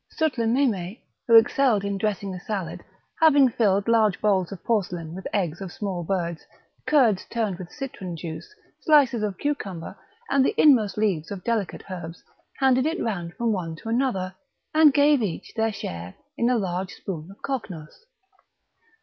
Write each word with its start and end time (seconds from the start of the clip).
Sutlememe, 0.19 0.97
who 1.27 1.35
excelled 1.35 1.83
in 1.85 1.99
dressing 1.99 2.33
a 2.33 2.39
salad, 2.39 2.83
having 3.21 3.47
filled 3.49 3.87
large 3.87 4.19
bowls 4.19 4.51
of 4.51 4.63
porcelain 4.63 5.13
with 5.13 5.27
eggs 5.31 5.61
of 5.61 5.71
small 5.71 6.03
birds, 6.03 6.43
curds 6.87 7.23
turned 7.25 7.59
with 7.59 7.71
citron 7.71 8.17
juice, 8.17 8.51
slices 8.79 9.21
of 9.21 9.37
cucumber, 9.37 9.95
and 10.27 10.43
the 10.43 10.59
inmost 10.59 10.97
leaves 10.97 11.29
of 11.29 11.43
delicate 11.43 11.83
herbs, 11.91 12.23
handed 12.57 12.87
it 12.87 12.99
round 12.99 13.35
from 13.35 13.53
one 13.53 13.75
to 13.75 13.89
another, 13.89 14.33
and 14.73 14.91
gave 14.91 15.21
each 15.21 15.53
their 15.55 15.71
shares 15.71 16.15
in 16.35 16.49
a 16.49 16.57
large 16.57 16.93
spoon 16.95 17.29
of 17.29 17.37
Cocknos. 17.43 18.05